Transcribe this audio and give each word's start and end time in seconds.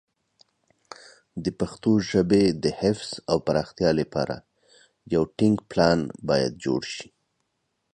د 1.43 1.45
پښتو 1.59 1.91
ژبې 2.09 2.43
د 2.63 2.65
حفظ 2.81 3.09
او 3.29 3.37
پراختیا 3.47 3.91
لپاره 3.99 4.35
یو 5.13 5.23
ټینګ 5.37 5.57
پلان 5.69 5.99
باید 6.29 6.51
جوړ 6.63 6.81
شي. 6.95 7.07